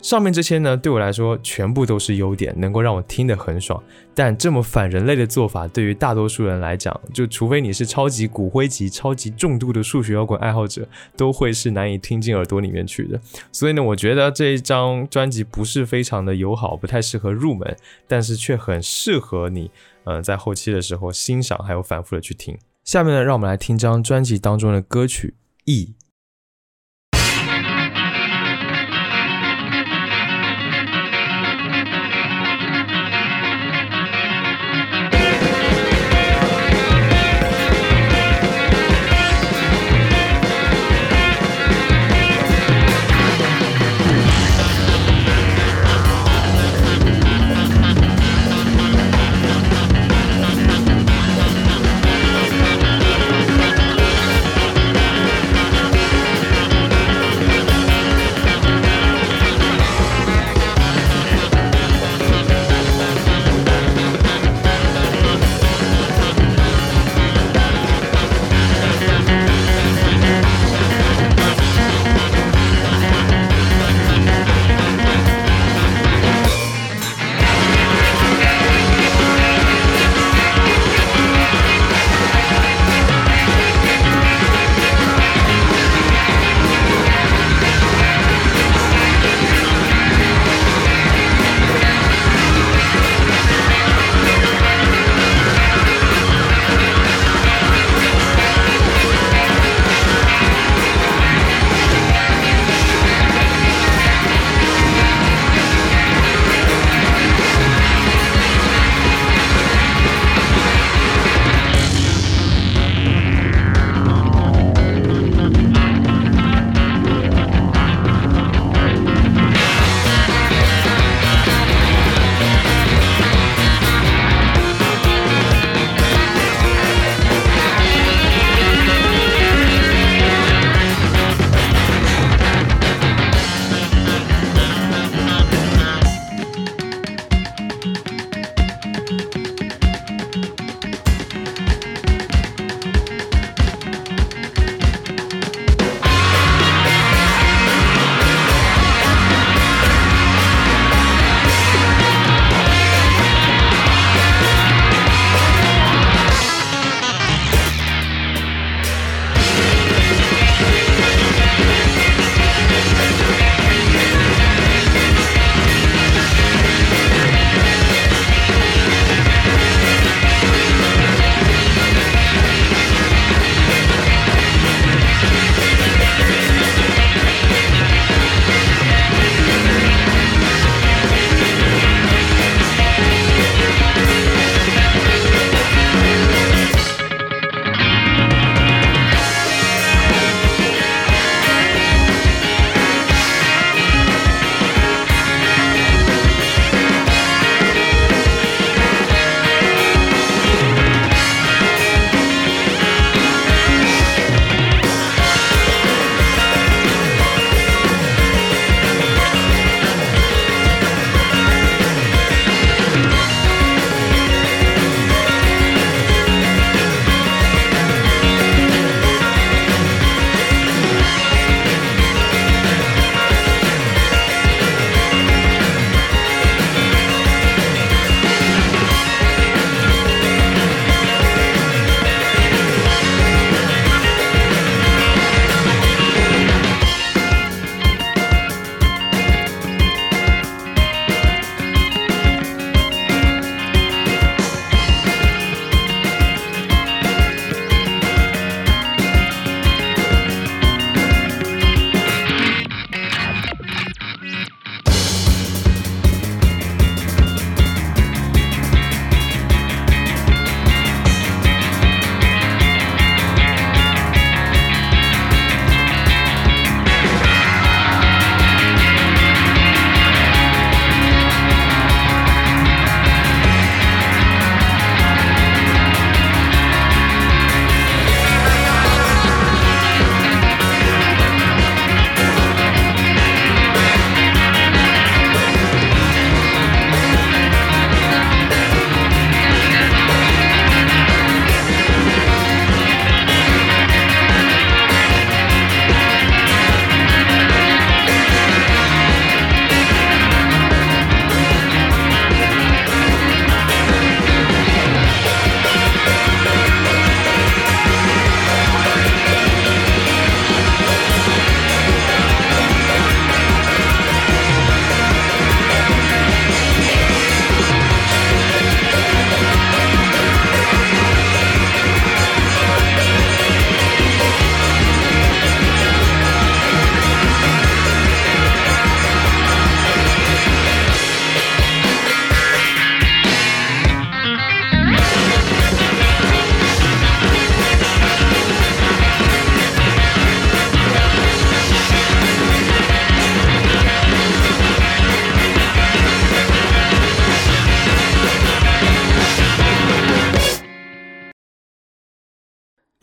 [0.00, 3.82] 上面这些呢，对我来说全部都是优点，能够让我听得很爽。
[4.14, 10.86] 但这么反人类的做法，对于大多数人来讲，就除非你是超级骨灰级、超级重度的数学摇滚爱好者，
[11.16, 13.18] 都会是难以听进耳朵里面去的。
[13.50, 17.74] 所以呢，我觉得这一张专辑不是非常的友好，不太适合入门，
[18.06, 19.70] 但是却很适合你，
[20.04, 22.58] 嗯，在后期的时候欣赏还有反复的去听。
[22.84, 25.94] 下面呢，让我们来听张专辑当中的歌曲《E》。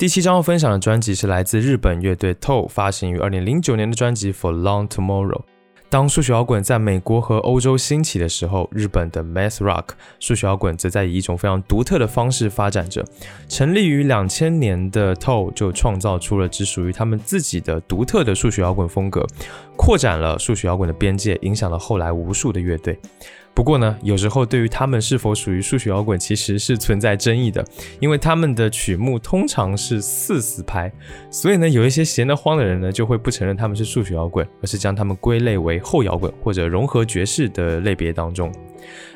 [0.02, 5.44] 第七张要分享的专辑是来自日本乐队 Toe 发行于二零零九年的专辑 For Long Tomorrow。
[5.92, 9.90] 当数学摇滚在美国和欧洲兴起的时候，日本的 Math Rock
[10.20, 13.06] 数学摇滚则在以一种非常独特的方式发展着。
[13.48, 19.24] 成立于两千年的 Toe 就创造出了只属于他们自己的独特的数学摇滚风格，
[19.78, 23.00] 扩展了数学摇滚的边界，影响了后来无数的乐队。
[23.54, 27.64] 不过呢，有时候对于他们是否属于数学摇滚，其实是存在争议的，
[28.00, 30.92] 因为他们的曲目通常是四四拍，
[31.30, 38.52] 所以呢，有一些闲得慌的人呢，就会不承认他们是数学摇滚，而是将他们归类为后摇滚或者融合爵士的类别当中。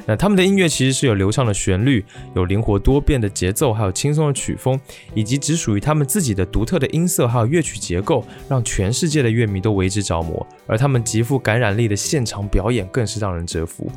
[0.06, 2.04] 那他们的音乐其实是有流畅的旋律，
[2.36, 4.80] 有灵活多变的节奏，还有轻松的曲风，
[5.14, 10.46] 以及只属于他们自己的独特的音色，还有乐曲结构，让全世界的乐迷都为之着魔。
[10.68, 13.92] 而他们极富感染力的现场表演更是让人折服。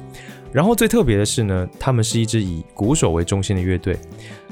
[0.50, 3.98] 然后最特别的是呢，他们是一支以鼓手为中心的乐队。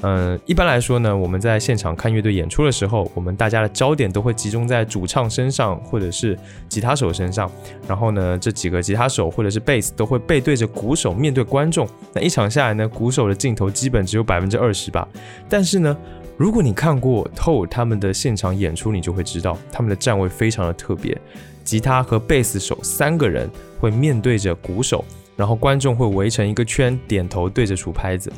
[0.03, 6.37] 嗯，一般来说呢，我们在现场看乐队演出的时候，我们大家的焦点都会集中在主唱身上，或者是
[6.69, 7.51] 吉他手身上。
[7.87, 11.87] 然后呢，这几个吉他手或者是贝斯都会背对着鼓手面对观众。
[12.13, 15.07] 那一场下来呢，鼓手的镜头基本只有百分之二十吧。
[15.49, 15.97] 但是呢，
[16.37, 21.19] 如果你看过透他们的现场演出，你就会知道他们的站位非常的特别，
[21.63, 25.03] 吉他和贝斯手三个人会面对着鼓手。
[25.37, 28.29] 然后观众会围成一个圈，点头对着数拍子。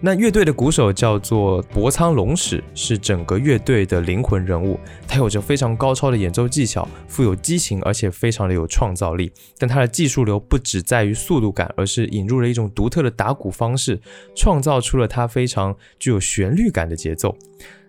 [0.00, 4.78] 那乐队的鼓手叫做博仓龙史，是整个乐队的灵魂人物。
[5.06, 9.32] 他有着非常高超的演奏技巧，富有激情，而且非常的有创造力。
[9.56, 14.00] 但他的技术流不只在于速度感，而是引入了一种独特的打鼓方式，
[14.34, 17.36] 创造出了他非常具有旋律感的节奏。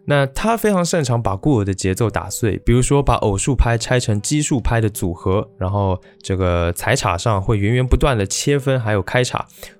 [0.10, 9.39] 那他非常擅长把固有的节奏打碎，比如说把偶数拍拆成奇数拍的组合，然后这个踩镲上会源源不断的切分，还有开镲。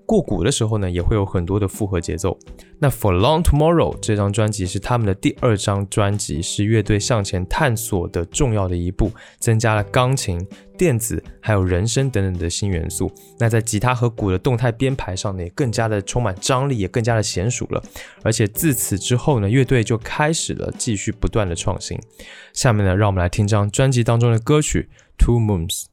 [0.10, 2.36] 过鼓的时候呢，也会有很多的复合节奏。
[2.80, 10.44] 那 For Long Tomorrow 这张专辑是他们的第二张专辑，是乐队向前探索的重要的一步，增加了钢琴、
[10.76, 13.12] 电子还有人声等等的新元素。
[13.38, 17.80] 那在吉他和鼓的动态编排上呢，也更加的充满张力，也更加的娴熟了。
[18.24, 21.96] 而且自此之后呢，乐队就开始了继续不断的创新。
[22.52, 24.90] 下面呢，让我们来听张专辑当中的歌曲
[25.24, 25.84] 《Two Moons》。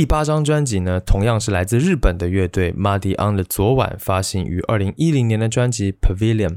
[0.00, 6.56] 第八张专辑呢，同样是来自日本的乐队 Muddy on 的昨晚发行于二零一零年的专辑 Pavilion。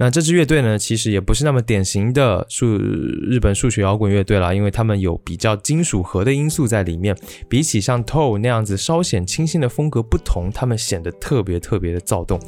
[0.00, 7.16] 那这支乐队呢，其实也不是那么典型的数日本数学摇滚乐队啦，因为他们有比较金属核的因素在里面。
[7.48, 12.40] 比起像 Toe 那样子稍显清新的风格不同，他们显得特别特别的躁动。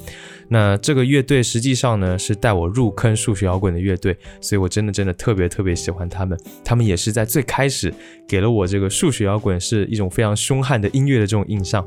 [0.49, 6.39] 那这个乐队实际上呢，是带我入坑数学摇滚的乐队，所以我真的真的特别特别喜欢他们。
[6.65, 7.93] 他们也是在最开始
[8.29, 11.85] 给了我这个数学摇滚是一种非常凶悍的音乐的这种印象。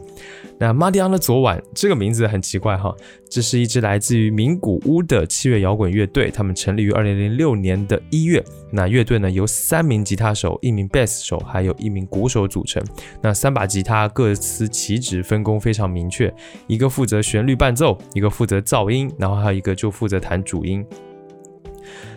[0.59, 2.93] 那 Muddy on 的昨晚这个名字很奇怪哈，
[3.33, 5.53] 这是一支来自于名古屋的七。
[5.59, 8.43] 摇滚乐队，他们成立于二零零六年的一月。
[8.71, 12.79] 那乐队呢，由三名吉他手、一名贝斯手，还有一名鼓手组成。
[13.23, 16.31] 那三把吉他各司其职，分工非常明确，
[16.67, 20.85] 一个负责旋律伴奏，一个负责噪音，然后还有一个就负责弹主音。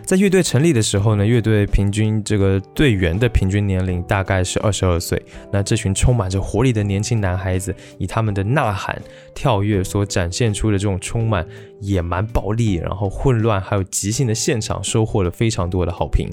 [0.07, 5.21] 在乐队成立的时候呢，乐队平均这个队员的平均年龄大概是二十二岁。
[5.51, 8.97] 那这群充满着活力的年轻男孩子，以他们的呐喊、
[9.35, 11.45] 跳跃所展现出的这种充满
[11.81, 16.29] 野蛮、暴力，然后混乱还有即兴的现场，收获了非常多的好评。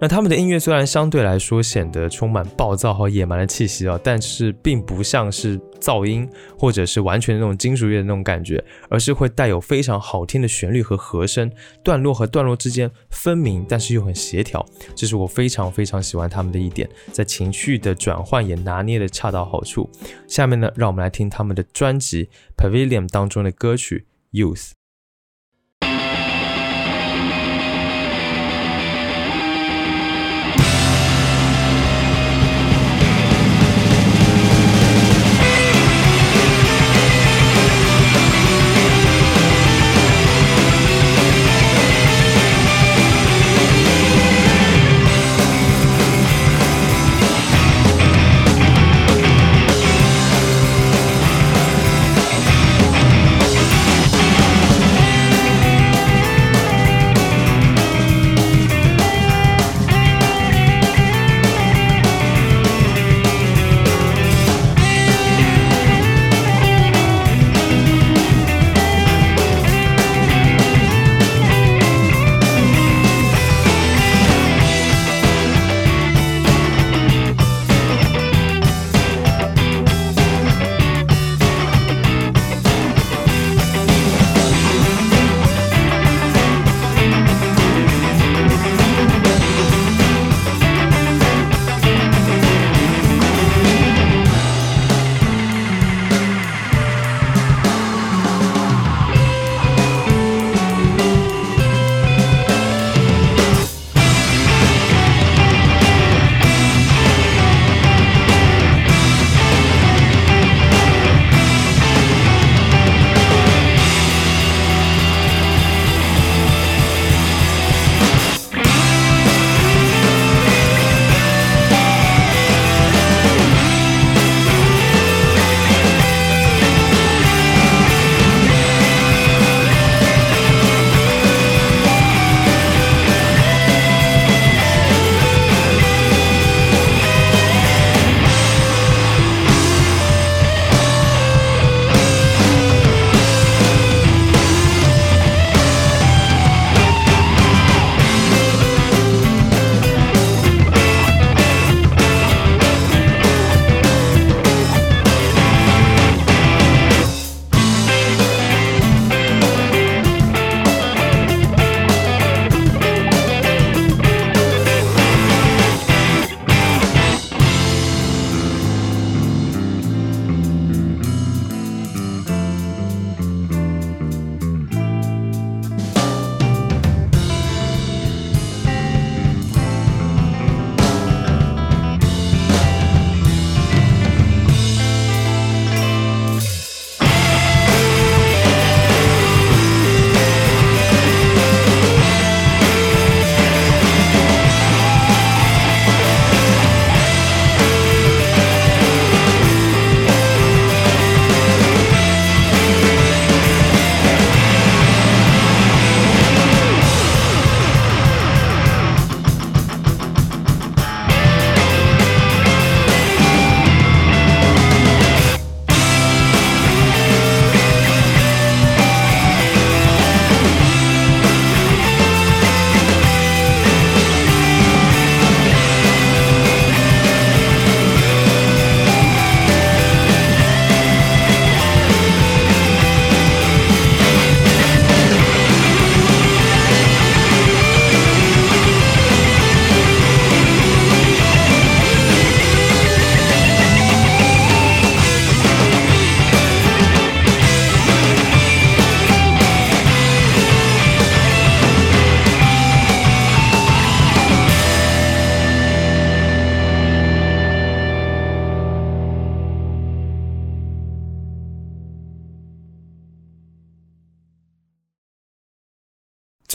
[0.00, 11.50] 那他们的音乐虽然相对来说显得充满暴躁和野蛮的气息啊，但是并不像是噪音或者是完全那种金属乐的那种感觉，而是会带有非常好听的旋律和和声，
[11.82, 19.90] 段落和段落之间分明，但是又很协调，这是我非常非常喜欢他们的一点，在情绪的转换也拿捏的恰到好处。
[20.28, 22.26] 下面呢，让我们来听他们的专辑
[22.56, 24.06] 《Pavilion》当中的歌曲
[24.40, 24.70] 《Youth》。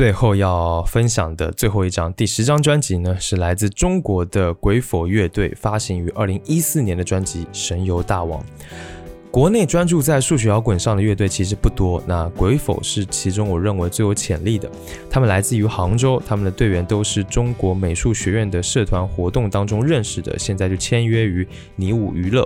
[0.03, 8.41] 最后要分享的最后一张第十张专辑呢，是来自中国的鬼否乐队发行于二零一四年的专辑《神游大王》。
[9.31, 14.69] 国内专注在数学摇滚上的乐队其实不多，那鬼否是其中我认为最有潜力的。
[15.09, 21.47] 他们来自于杭州，他们的队员都是中国美术学院的社团活动当中认识的，现在就签约于
[21.77, 22.45] 尼舞娱乐。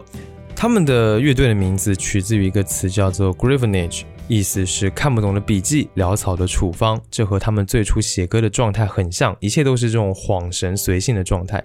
[0.56, 4.04] 他们的乐队的名字取自于一个词，叫做 Gravenage。
[4.28, 11.64] 意思是看不懂的笔记，潦草的处方，这和他们最初写歌的状态很像，一切都是这种恍神随性的状态。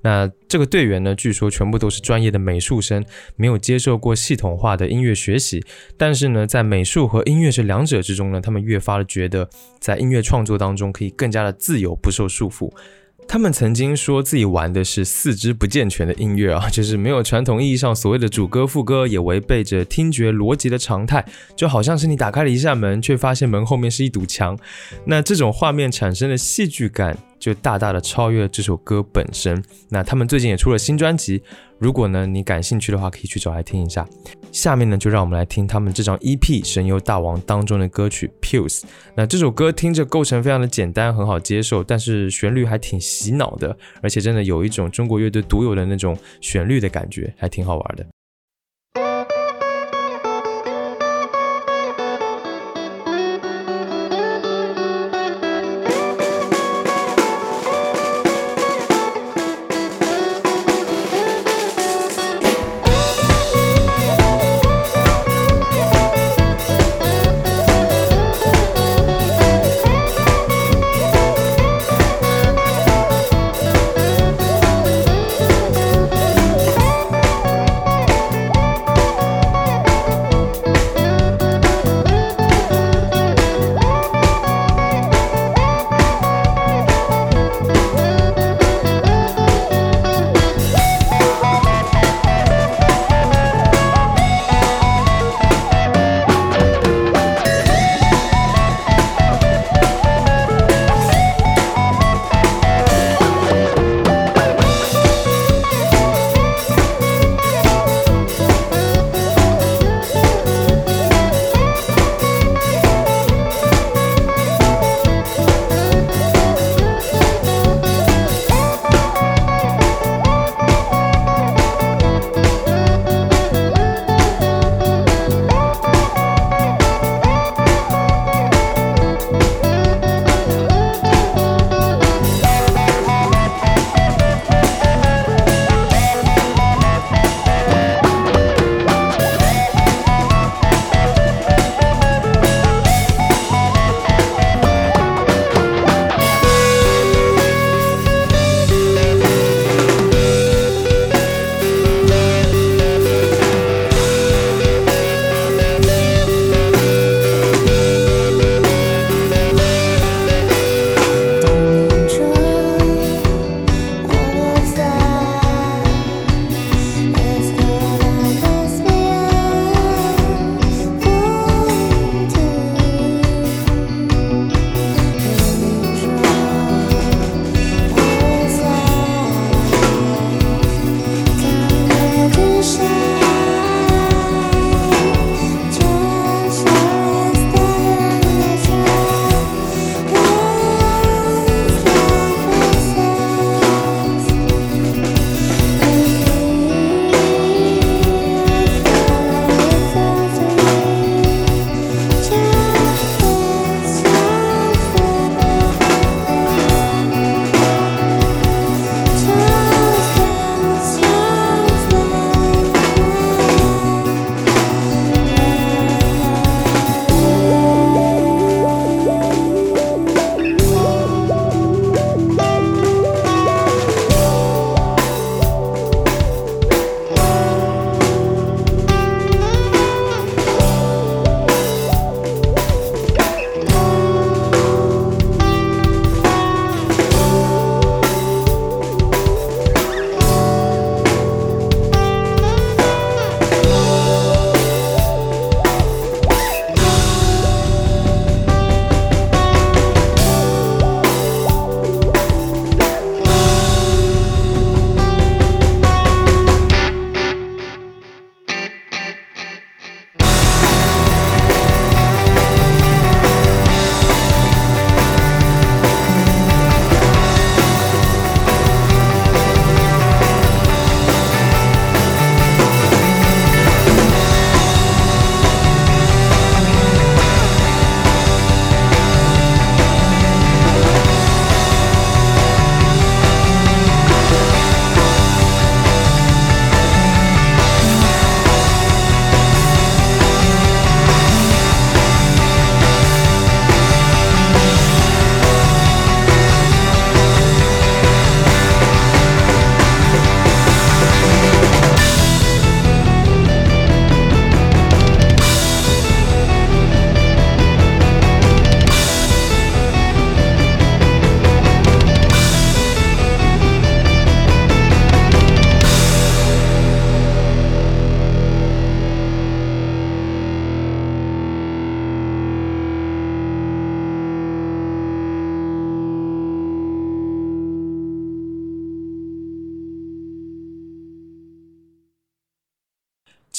[0.00, 3.04] 那这个队员呢，据说全部都是专业的美术生，
[3.34, 5.64] 没有接受过系统化的音乐学习，
[5.96, 9.48] 但是呢，在美术和音乐这两者之中呢，他们越发的觉得
[9.80, 12.72] 在音乐创作当中可以更加的自由，不受束缚。
[13.26, 21.24] 他们曾经说自己玩的是四肢不健全的音乐啊， 就是没有传统意义上所谓的主歌副歌，也违背着听觉逻辑的常态，
[21.56, 24.56] 就好像是你打开了一扇门，却发现门后面是一堵墙。
[25.04, 27.18] 那这种画面产生的戏剧感。
[27.44, 29.62] 就大大的超越了这首歌本身。
[29.90, 31.42] 那他们最近也出了新专辑，
[31.78, 34.08] 如果呢你感兴趣的话，可以去找来听一下。
[34.50, 38.80] 下面呢就让我们来听他们这张 EP《神游大王》当中的歌曲《Pulse》。
[39.14, 48.06] 那这首歌听着构成非常的简单，很好接受，但是旋律还挺洗脑的，而且真的有一种中国乐队独有的那种旋律的感觉，还挺好玩的。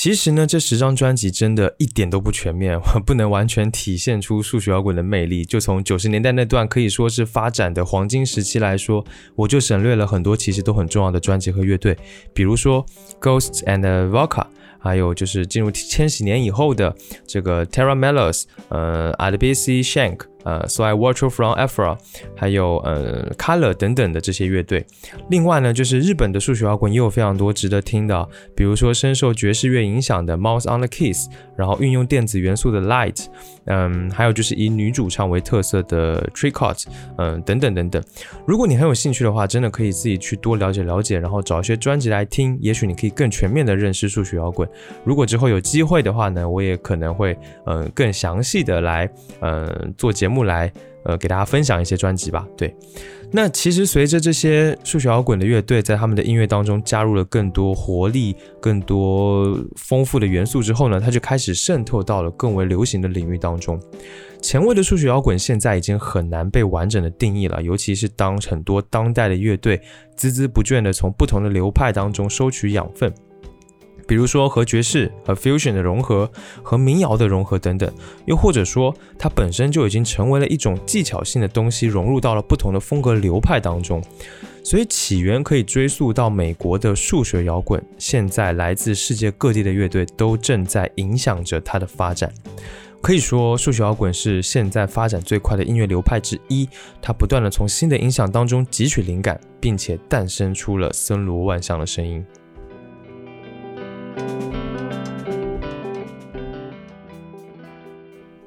[0.06, 5.44] 其实呢，这十张专辑真的一点都不全面， 不能完全体现出数学摇滚的魅力。
[5.44, 9.04] 就从九十年代那段可以说是发展的黄金时期来说，
[9.34, 11.98] 我就省略了很多其实都很重要的专辑和乐队，
[12.36, 12.86] 比如说
[13.20, 14.46] Ghosts and Vodka。
[14.78, 16.96] 还有就是进入千禧年以后的
[17.26, 20.35] 这个 Terra Melos，呃，Adbc Shank。
[20.46, 21.98] 呃，So I Watch You From Afar，
[22.36, 24.86] 还有呃，Color 等等的这些乐队。
[25.30, 31.26] 另外呢，就是日本的数学摇滚也有非常多值得听的，比如说深受爵士乐影响的 Mouse on the Keys，
[31.58, 33.26] 然后运用电子元素的 Light，
[33.66, 36.86] 嗯，还有就是以女主唱为特色的 Tricot，
[37.18, 38.04] 嗯，等等等等。
[38.46, 44.70] 如果你很有兴趣的话，真的可以自己去多了解了解，然后找一些专辑来听，也许你可以更全面的认识数学摇滚。
[45.04, 47.36] 如果之后有机会的话呢，我也可能会
[47.66, 49.10] 嗯更详细的来
[49.42, 50.35] 嗯做节目。
[50.36, 50.72] 目来，
[51.06, 52.46] 呃，给大家分享一些专辑吧。
[52.58, 52.76] 对，
[53.32, 63.80] 那其实随着这些数学摇滚的乐队在他们的音乐当中加入了更多活力、更多丰富的元素之后呢，它就开始渗透到了更为流行的领域当中。
[64.42, 69.82] 前卫的数学摇滚现在已经很难被完整的定义了，尤其是当很多当代的乐队
[70.18, 73.12] 孜孜不倦的从不同的流派当中收取养分。
[74.08, 76.30] 比如说和爵士和 fusion 的融合，
[76.62, 77.92] 和民谣的融合等等，
[78.26, 84.04] 又或者说它本身就已经成为了一种技巧性的东西，融入到了不同的风格流派当中。
[84.64, 92.34] 所以起源可以追溯到美国的数学摇滚，现在来自世界各地的乐队都正在影响着它的发展。
[93.00, 96.68] 可以说，数学摇滚是现在发展最快的音乐流派之一，
[97.00, 102.26] 它不断的从新的影响当中汲取灵感，并且诞生出了森罗万象的声音。
[104.16, 104.75] thank you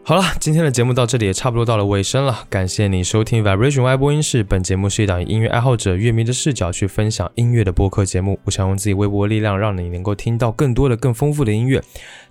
[0.09, 2.47] 好了，今天的节目到这里也差不多到了尾声了。
[2.49, 4.43] 感谢你收听 Vibration Y 播音室。
[4.43, 8.41] 本节目是一档以音乐爱好者、乐迷的视角去分享音乐的播客节目。
[8.45, 11.83] 我想用自己微薄的力量，让你能够听到更多的、更丰富的音乐。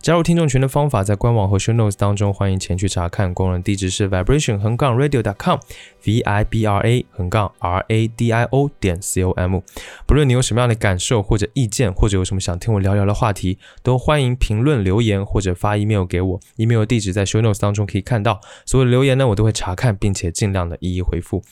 [0.01, 3.31] 加入听众群的方法在官网和 Show Notes 当中，欢迎前去查看。
[3.31, 9.21] 官网地址是 Vibration 横杠 Radio.com，V I B R A 横杠 R A D I O 点 C
[9.21, 9.59] O M。
[10.07, 16.39] 不论你有什么样的感受或者意见，或者有什么想听我聊聊的话题，都欢迎评论留言或者发 email 给我。
[16.55, 21.43] email 地址在 Show Notes 当中可以看到，所有留言呢，我都会查看，并且尽量的一一回复。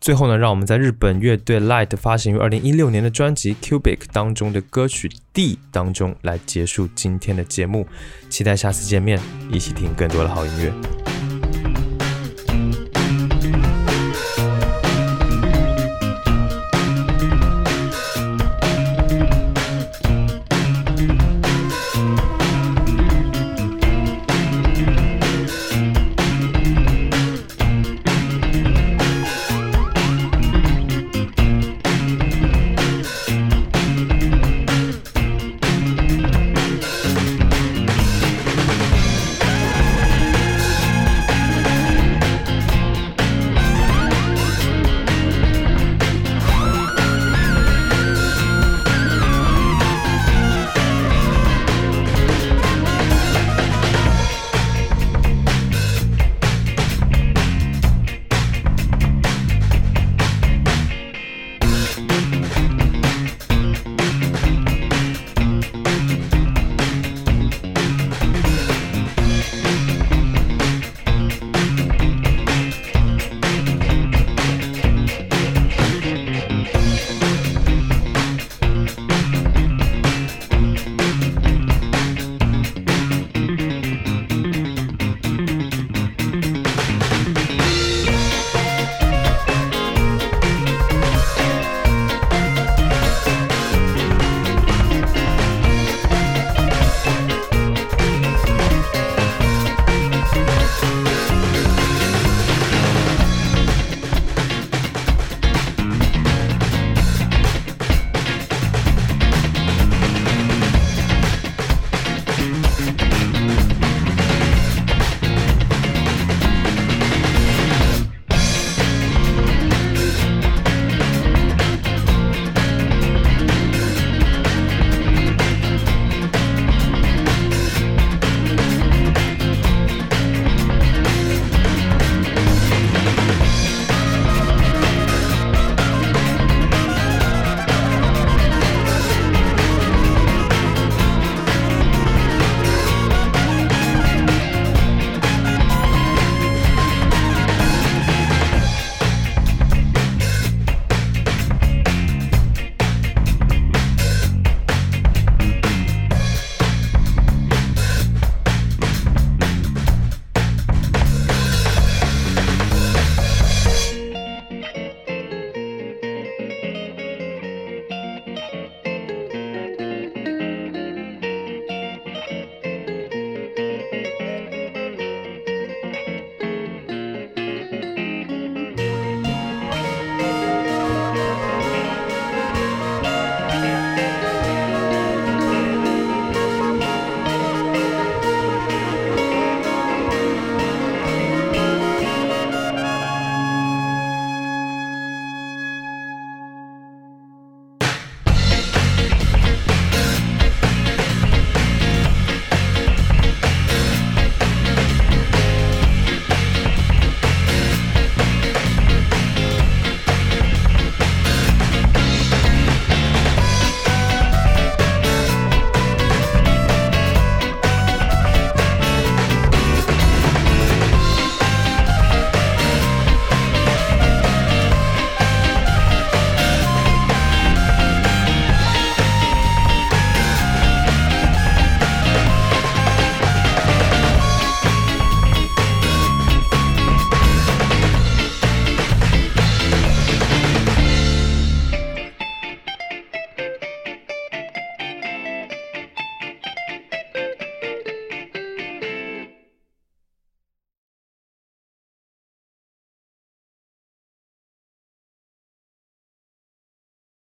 [0.00, 7.86] 最后呢，让我们在日本乐队 Light 发行于二零一六年的专辑 Cubic 当中的歌曲 D 当中来结束今天的节目。
[8.30, 9.20] 期待下次见面，
[9.50, 11.19] 一起听更多的好音乐。